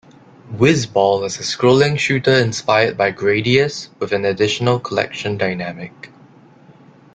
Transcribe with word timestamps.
"Wizball" 0.51 1.27
is 1.27 1.37
a 1.39 1.43
scrolling 1.43 1.99
shooter 1.99 2.31
inspired 2.31 2.97
by 2.97 3.11
"Gradius" 3.11 3.89
with 3.99 4.11
an 4.13 4.25
additional 4.25 4.79
collection 4.79 5.37
dynamic. 5.37 6.11